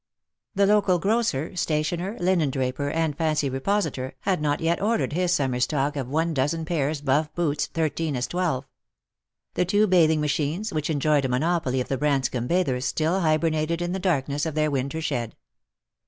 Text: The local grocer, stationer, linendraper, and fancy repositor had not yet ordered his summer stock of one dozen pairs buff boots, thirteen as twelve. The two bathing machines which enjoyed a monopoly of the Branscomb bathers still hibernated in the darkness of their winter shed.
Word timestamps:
The 0.55 0.65
local 0.65 0.97
grocer, 0.97 1.55
stationer, 1.55 2.17
linendraper, 2.17 2.91
and 2.91 3.15
fancy 3.15 3.51
repositor 3.51 4.13
had 4.21 4.41
not 4.41 4.59
yet 4.59 4.81
ordered 4.81 5.13
his 5.13 5.31
summer 5.31 5.59
stock 5.59 5.95
of 5.95 6.09
one 6.09 6.33
dozen 6.33 6.65
pairs 6.65 7.01
buff 7.01 7.31
boots, 7.35 7.67
thirteen 7.67 8.15
as 8.15 8.25
twelve. 8.25 8.65
The 9.53 9.63
two 9.63 9.85
bathing 9.85 10.19
machines 10.19 10.73
which 10.73 10.89
enjoyed 10.89 11.25
a 11.25 11.29
monopoly 11.29 11.79
of 11.81 11.87
the 11.87 11.99
Branscomb 11.99 12.47
bathers 12.47 12.85
still 12.85 13.19
hibernated 13.19 13.79
in 13.79 13.91
the 13.91 13.99
darkness 13.99 14.47
of 14.47 14.55
their 14.55 14.71
winter 14.71 15.01
shed. 15.01 15.35